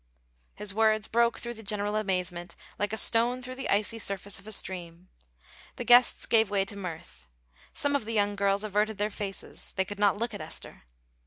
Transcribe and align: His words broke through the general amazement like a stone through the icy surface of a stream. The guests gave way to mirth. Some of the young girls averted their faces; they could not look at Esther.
His 0.55 0.73
words 0.73 1.07
broke 1.07 1.37
through 1.37 1.53
the 1.53 1.61
general 1.61 1.95
amazement 1.95 2.55
like 2.79 2.91
a 2.91 2.97
stone 2.97 3.43
through 3.43 3.53
the 3.53 3.69
icy 3.69 3.99
surface 3.99 4.39
of 4.39 4.47
a 4.47 4.51
stream. 4.51 5.09
The 5.75 5.83
guests 5.85 6.25
gave 6.25 6.49
way 6.49 6.65
to 6.65 6.75
mirth. 6.75 7.27
Some 7.71 7.95
of 7.95 8.05
the 8.05 8.13
young 8.13 8.35
girls 8.35 8.63
averted 8.63 8.97
their 8.97 9.11
faces; 9.11 9.73
they 9.75 9.85
could 9.85 9.99
not 9.99 10.17
look 10.17 10.33
at 10.33 10.41
Esther. 10.41 10.85